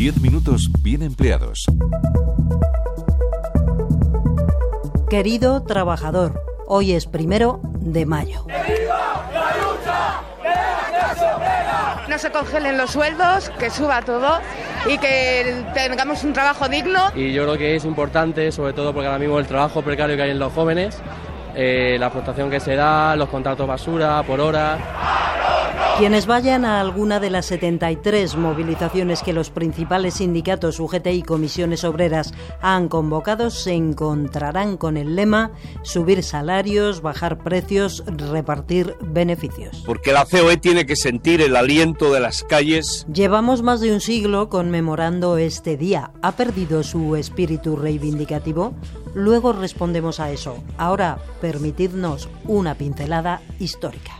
[0.00, 1.66] 10 minutos bien empleados.
[5.10, 8.46] Querido trabajador, hoy es primero de mayo.
[12.08, 14.38] No se congelen los sueldos, que suba todo
[14.88, 17.10] y que tengamos un trabajo digno.
[17.14, 20.22] Y yo creo que es importante, sobre todo porque ahora mismo el trabajo precario que
[20.22, 20.96] hay en los jóvenes,
[21.54, 24.78] eh, la explotación que se da, los contratos basura por hora.
[26.00, 31.84] Quienes vayan a alguna de las 73 movilizaciones que los principales sindicatos UGT y comisiones
[31.84, 32.32] obreras
[32.62, 35.50] han convocado se encontrarán con el lema
[35.82, 39.82] subir salarios, bajar precios, repartir beneficios.
[39.84, 43.06] Porque la COE tiene que sentir el aliento de las calles.
[43.12, 46.12] Llevamos más de un siglo conmemorando este día.
[46.22, 48.72] ¿Ha perdido su espíritu reivindicativo?
[49.12, 50.64] Luego respondemos a eso.
[50.78, 54.12] Ahora, permitidnos una pincelada histórica.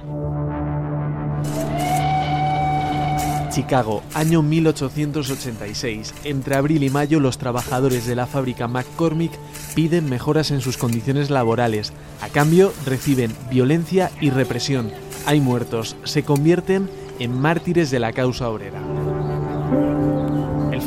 [3.51, 6.15] Chicago, año 1886.
[6.25, 9.33] Entre abril y mayo los trabajadores de la fábrica McCormick
[9.75, 11.93] piden mejoras en sus condiciones laborales.
[12.23, 14.91] A cambio reciben violencia y represión.
[15.27, 18.81] Hay muertos, se convierten en mártires de la causa obrera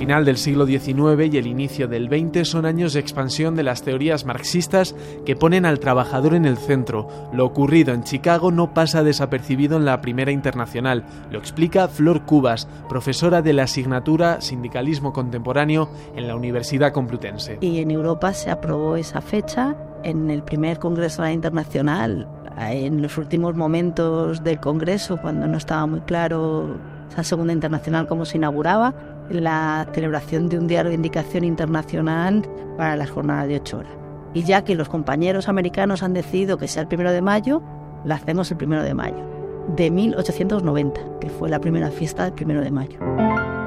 [0.03, 3.83] final del siglo XIX y el inicio del XX son años de expansión de las
[3.83, 7.07] teorías marxistas que ponen al trabajador en el centro.
[7.31, 11.05] Lo ocurrido en Chicago no pasa desapercibido en la Primera Internacional.
[11.31, 17.59] Lo explica Flor Cubas, profesora de la asignatura Sindicalismo Contemporáneo en la Universidad Complutense.
[17.61, 22.27] Y en Europa se aprobó esa fecha en el primer Congreso Internacional.
[22.57, 26.75] En los últimos momentos del Congreso, cuando no estaba muy claro
[27.09, 28.93] esa Segunda Internacional cómo se inauguraba,
[29.29, 33.93] la celebración de un día de indicación internacional para las jornadas de ocho horas.
[34.33, 37.61] Y ya que los compañeros americanos han decidido que sea el primero de mayo,
[38.03, 39.23] la hacemos el primero de mayo,
[39.75, 43.62] de 1890, que fue la primera fiesta del primero de mayo.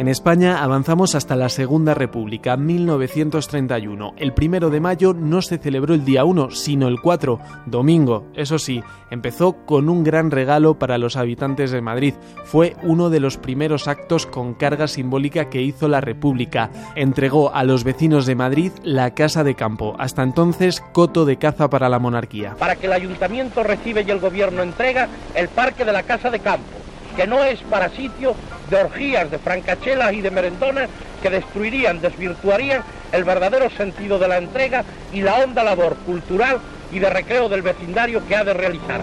[0.00, 4.14] En España avanzamos hasta la Segunda República, 1931.
[4.16, 8.24] El primero de mayo no se celebró el día 1, sino el 4, domingo.
[8.34, 12.14] Eso sí, empezó con un gran regalo para los habitantes de Madrid.
[12.44, 16.70] Fue uno de los primeros actos con carga simbólica que hizo la República.
[16.96, 21.68] Entregó a los vecinos de Madrid la Casa de Campo, hasta entonces coto de caza
[21.68, 22.56] para la monarquía.
[22.58, 26.40] Para que el ayuntamiento recibe y el gobierno entrega el Parque de la Casa de
[26.40, 26.79] Campo,
[27.16, 28.34] que no es para sitio
[28.68, 30.88] de orgías, de francachelas y de merendonas
[31.22, 32.82] que destruirían, desvirtuarían
[33.12, 36.58] el verdadero sentido de la entrega y la honda labor cultural
[36.92, 39.00] y de recreo del vecindario que ha de realizar.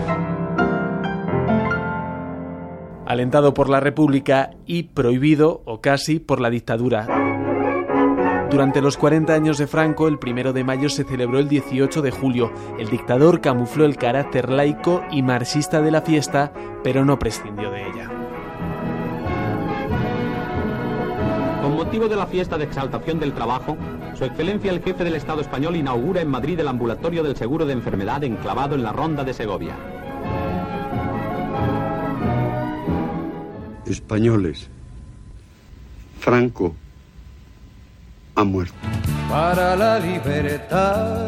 [3.06, 7.37] Alentado por la República y prohibido, o casi, por la dictadura.
[8.50, 12.12] Durante los 40 años de Franco, el primero de mayo se celebró el 18 de
[12.12, 12.52] julio.
[12.80, 17.86] El dictador camufló el carácter laico y marxista de la fiesta, pero no prescindió de
[17.86, 18.10] ella.
[21.62, 23.76] Con motivo de la fiesta de exaltación del trabajo,
[24.18, 27.74] Su Excelencia el Jefe del Estado español inaugura en Madrid el ambulatorio del seguro de
[27.74, 29.76] enfermedad enclavado en la Ronda de Segovia.
[33.86, 34.70] Españoles,
[36.20, 36.74] Franco
[38.38, 38.76] ha muerto.
[39.30, 41.28] Para la libertad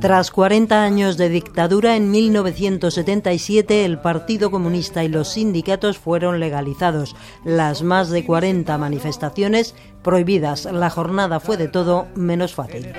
[0.00, 7.14] tras 40 años de dictadura, en 1977 el Partido Comunista y los sindicatos fueron legalizados.
[7.44, 10.64] Las más de 40 manifestaciones prohibidas.
[10.64, 12.94] La jornada fue de todo menos fácil.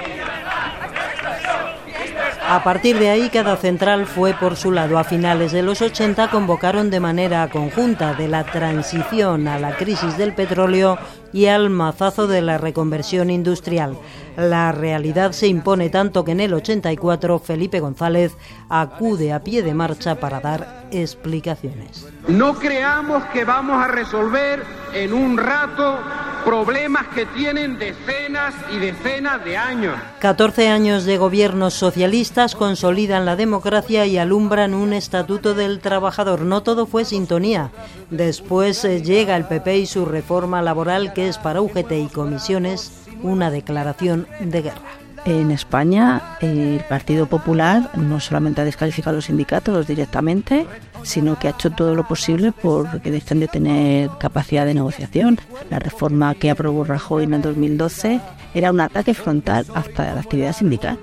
[2.52, 5.00] A partir de ahí, cada central fue por su lado.
[5.00, 10.18] A finales de los 80 convocaron de manera conjunta de la transición a la crisis
[10.18, 10.98] del petróleo
[11.32, 13.98] y al mazazo de la reconversión industrial.
[14.36, 18.36] La realidad se impone tanto que en el 84 Felipe González
[18.68, 22.06] acude a pie de marcha para dar explicaciones.
[22.28, 24.62] No creamos que vamos a resolver
[24.94, 26.00] en un rato
[26.44, 29.96] problemas que tienen decenas y decenas de años.
[30.20, 36.42] 14 años de gobiernos socialistas consolidan la democracia y alumbran un estatuto del trabajador.
[36.42, 37.72] No todo fue sintonía.
[38.10, 42.92] Después eh, llega el PP y su reforma laboral que es para UGT y comisiones
[43.24, 45.01] una declaración de guerra.
[45.26, 50.66] En España, el Partido Popular no solamente ha descalificado a los sindicatos directamente,
[51.04, 55.40] sino que ha hecho todo lo posible por que dejen de tener capacidad de negociación.
[55.70, 58.20] La reforma que aprobó Rajoy en el 2012
[58.56, 60.98] era un ataque frontal hasta la actividad sindical.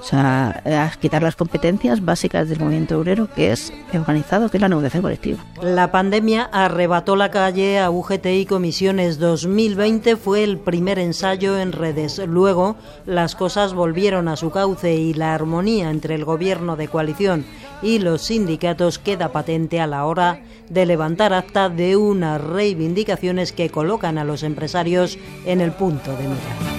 [0.00, 4.60] O sea, a quitar las competencias básicas del movimiento obrero, que es organizado, que es
[4.60, 5.44] la negociación colectiva.
[5.62, 9.18] La pandemia arrebató la calle a UGT y Comisiones.
[9.18, 12.18] 2020 fue el primer ensayo en redes.
[12.26, 17.44] Luego, las cosas volvieron a su cauce y la armonía entre el gobierno de coalición
[17.82, 23.70] y los sindicatos queda patente a la hora de levantar acta de unas reivindicaciones que
[23.70, 26.75] colocan a los empresarios en el punto de mira.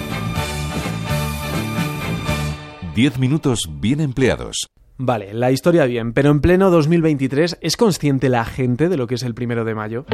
[2.98, 4.66] Diez minutos bien empleados.
[4.96, 9.14] Vale, la historia bien, pero en pleno 2023, ¿es consciente la gente de lo que
[9.14, 10.04] es el primero de mayo?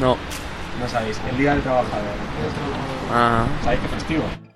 [0.00, 0.16] No.
[0.80, 2.08] No sabéis, el Día del Trabajador.
[3.12, 3.46] Ah.
[3.62, 4.47] ¿Sabéis qué festivo?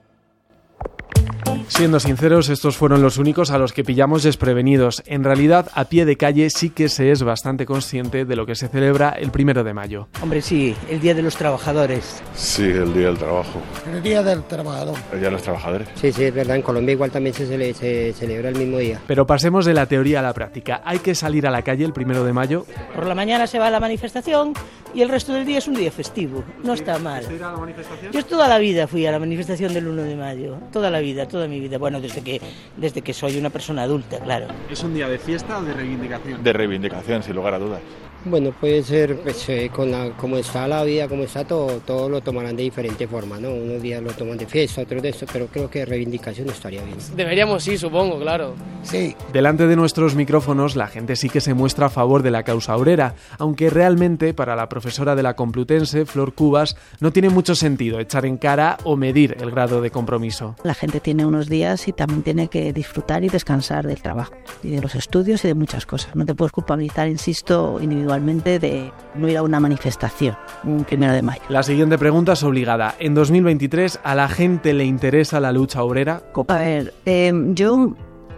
[1.74, 5.02] Siendo sinceros, estos fueron los únicos a los que pillamos desprevenidos.
[5.06, 8.54] En realidad, a pie de calle sí que se es bastante consciente de lo que
[8.54, 10.06] se celebra el primero de mayo.
[10.20, 12.22] Hombre, sí, el Día de los Trabajadores.
[12.34, 13.58] Sí, el Día del Trabajo.
[13.90, 14.98] El Día del Trabajador.
[15.12, 15.88] El Día de los Trabajadores.
[15.94, 16.56] Sí, sí, es verdad.
[16.56, 19.00] En Colombia igual también se, cele se celebra el mismo día.
[19.06, 20.82] Pero pasemos de la teoría a la práctica.
[20.84, 22.66] ¿Hay que salir a la calle el primero de mayo?
[22.94, 24.52] Por la mañana se va a la manifestación
[24.94, 26.44] y el resto del día es un día festivo.
[26.62, 27.24] No está mal.
[27.24, 28.12] a la manifestación?
[28.12, 30.58] Yo toda la vida fui a la manifestación del 1 de mayo.
[30.70, 31.61] Toda la vida, toda mi vida.
[31.78, 32.40] Bueno, desde que,
[32.76, 34.46] desde que soy una persona adulta, claro.
[34.70, 36.42] ¿Es un día de fiesta o de reivindicación?
[36.42, 37.80] De reivindicación, sin lugar a dudas.
[38.24, 42.08] Bueno, puede ser, pues, eh, con la, como está la vida, como está todo, todo
[42.08, 43.50] lo tomarán de diferente forma, ¿no?
[43.50, 46.98] Unos días lo toman de fiesta, otros de esto, pero creo que reivindicación estaría bien.
[47.16, 48.54] Deberíamos sí, supongo, claro.
[48.84, 49.16] Sí.
[49.32, 52.76] Delante de nuestros micrófonos, la gente sí que se muestra a favor de la causa
[52.76, 57.98] obrera, aunque realmente para la profesora de la Complutense, Flor Cubas, no tiene mucho sentido
[57.98, 60.54] echar en cara o medir el grado de compromiso.
[60.62, 64.70] La gente tiene unos días y también tiene que disfrutar y descansar del trabajo y
[64.70, 66.14] de los estudios y de muchas cosas.
[66.14, 71.22] No te puedes culpabilizar, insisto, individualmente de no ir a una manifestación un primero de
[71.22, 71.42] mayo.
[71.48, 72.94] La siguiente pregunta es obligada.
[72.98, 76.22] ¿En 2023 a la gente le interesa la lucha obrera?
[76.48, 77.94] A ver, eh, yo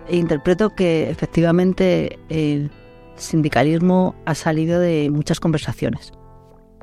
[0.09, 2.71] interpreto que efectivamente el
[3.17, 6.12] sindicalismo ha salido de muchas conversaciones.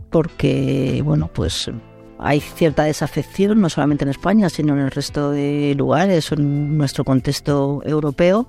[0.09, 1.71] Porque, bueno, pues
[2.19, 7.03] hay cierta desafección, no solamente en España, sino en el resto de lugares, en nuestro
[7.03, 8.47] contexto europeo,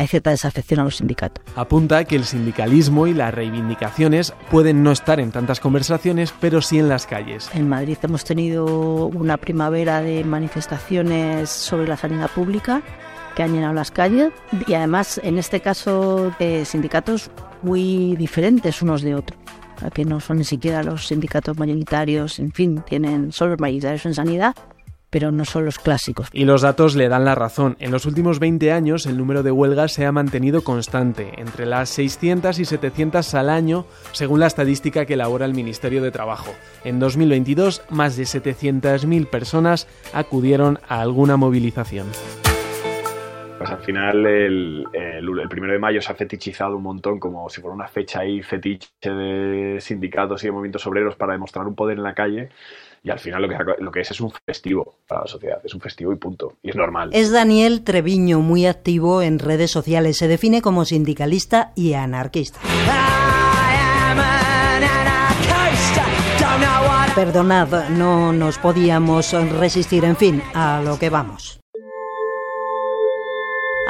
[0.00, 1.44] hay cierta desafección a los sindicatos.
[1.56, 6.78] Apunta que el sindicalismo y las reivindicaciones pueden no estar en tantas conversaciones, pero sí
[6.78, 7.50] en las calles.
[7.52, 12.80] En Madrid hemos tenido una primavera de manifestaciones sobre la sanidad pública
[13.36, 14.32] que han llenado las calles
[14.66, 17.30] y además en este caso de sindicatos
[17.60, 19.38] muy diferentes unos de otros
[19.92, 24.54] que no son ni siquiera los sindicatos mayoritarios, en fin, tienen solo mayoritarios en sanidad,
[25.10, 26.28] pero no son los clásicos.
[26.32, 27.76] Y los datos le dan la razón.
[27.80, 31.90] En los últimos 20 años el número de huelgas se ha mantenido constante, entre las
[31.90, 36.52] 600 y 700 al año, según la estadística que elabora el Ministerio de Trabajo.
[36.84, 42.06] En 2022, más de 700.000 personas acudieron a alguna movilización.
[43.58, 47.46] Pues al final el, el, el, primero de mayo se ha fetichizado un montón como
[47.50, 51.74] si fuera una fecha ahí fetiche de sindicatos y de movimientos obreros para demostrar un
[51.74, 52.48] poder en la calle
[53.02, 56.12] y al final lo que, es es un festivo para la sociedad, es un festivo
[56.12, 57.10] y punto, y es normal.
[57.12, 62.60] Es Daniel Treviño, muy activo en redes sociales, se define como sindicalista y anarquista.
[67.14, 71.59] Perdonad, no nos podíamos resistir, en fin, a lo que vamos.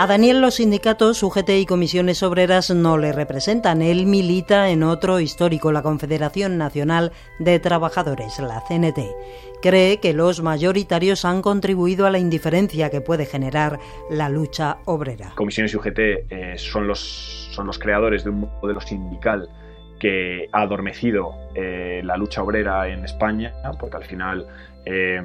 [0.01, 3.83] A Daniel los sindicatos, UGT y comisiones obreras no le representan.
[3.83, 8.99] Él milita en otro histórico, la Confederación Nacional de Trabajadores, la CNT.
[9.61, 15.33] Cree que los mayoritarios han contribuido a la indiferencia que puede generar la lucha obrera.
[15.35, 19.51] Comisiones y UGT eh, son, los, creadores de un modelo sindical
[19.99, 24.47] que ha adormecido eh, la lucha obrera en España, porque al final
[24.87, 25.21] eh,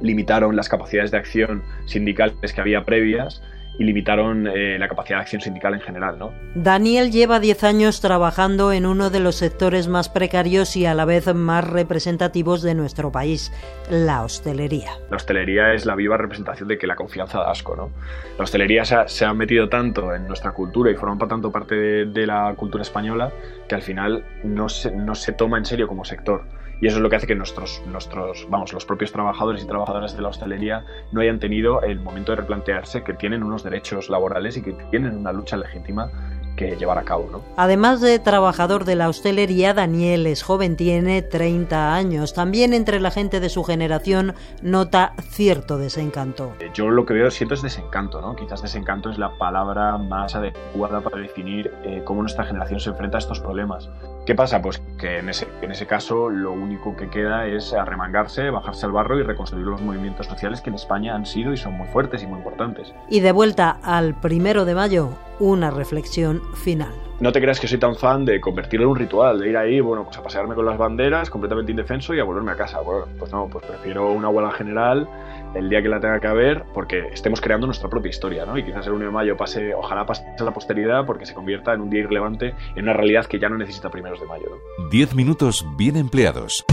[0.00, 3.42] limitaron las capacidades de acción sindicales que había previas
[3.78, 6.18] y limitaron eh, la capacidad de acción sindical en general.
[6.18, 6.32] ¿no?
[6.54, 11.04] Daniel lleva 10 años trabajando en uno de los sectores más precarios y a la
[11.04, 13.52] vez más representativos de nuestro país,
[13.90, 14.92] la hostelería.
[15.10, 17.74] La hostelería es la viva representación de que la confianza da asco.
[17.76, 17.90] ¿no?
[18.38, 21.74] La hostelería se ha, se ha metido tanto en nuestra cultura y forma tanto parte
[21.74, 23.32] de, de la cultura española
[23.68, 26.44] que al final no se, no se toma en serio como sector
[26.80, 30.16] y eso es lo que hace que nuestros, nuestros, vamos, los propios trabajadores y trabajadoras
[30.16, 34.56] de la hostelería no hayan tenido el momento de replantearse que tienen unos derechos laborales
[34.56, 36.10] y que tienen una lucha legítima
[36.56, 37.28] que llevar a cabo.
[37.30, 37.42] ¿no?
[37.56, 42.34] Además de trabajador de la hostelería, Daniel es joven, tiene 30 años.
[42.34, 46.52] También entre la gente de su generación nota cierto desencanto.
[46.60, 48.36] Eh, yo lo que veo siento es desencanto, ¿no?
[48.36, 53.18] Quizás desencanto es la palabra más adecuada para definir eh, cómo nuestra generación se enfrenta
[53.18, 53.90] a estos problemas.
[54.26, 54.62] ¿Qué pasa?
[54.62, 58.92] Pues que en ese, en ese caso lo único que queda es arremangarse, bajarse al
[58.92, 62.22] barro y reconstruir los movimientos sociales que en España han sido y son muy fuertes
[62.22, 62.94] y muy importantes.
[63.10, 67.03] Y de vuelta al primero de mayo, una reflexión final.
[67.20, 69.80] No te creas que soy tan fan de convertirlo en un ritual, de ir ahí,
[69.80, 72.80] bueno, pues a pasearme con las banderas, completamente indefenso y a volverme a casa.
[72.80, 75.08] Bueno, pues no, pues prefiero una huelga general
[75.54, 78.58] el día que la tenga que haber, porque estemos creando nuestra propia historia, ¿no?
[78.58, 81.72] Y quizás el 1 de mayo pase, ojalá pase a la posteridad, porque se convierta
[81.72, 84.46] en un día irrelevante, en una realidad que ya no necesita primeros de mayo.
[84.50, 84.88] ¿no?
[84.88, 86.64] Diez minutos bien empleados.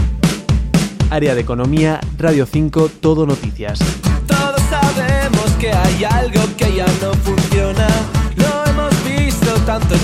[1.10, 3.78] Área de Economía, Radio 5, Todo Noticias.
[4.26, 6.41] Todos sabemos que hay algo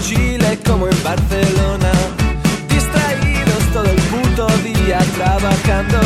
[0.09, 1.93] Chile como en Barcelona.
[2.71, 5.99] Distraídos todo el puto día trabajando